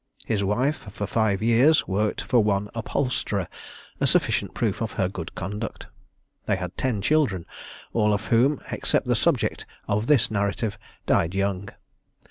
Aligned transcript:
His 0.25 0.43
wife, 0.43 0.87
for 0.95 1.05
five 1.05 1.43
years, 1.43 1.87
worked 1.87 2.23
for 2.23 2.43
one 2.43 2.71
upholsterer 2.73 3.47
a 3.99 4.07
sufficient 4.07 4.55
proof 4.55 4.81
of 4.81 4.93
her 4.93 5.07
good 5.07 5.35
conduct. 5.35 5.85
They 6.47 6.55
had 6.55 6.75
ten 6.75 7.03
children, 7.03 7.45
all 7.93 8.11
of 8.11 8.21
whom, 8.33 8.61
except 8.71 9.05
the 9.05 9.15
subject 9.15 9.67
of 9.87 10.07
this 10.07 10.31
narrative, 10.31 10.79
died 11.05 11.35
young. 11.35 11.69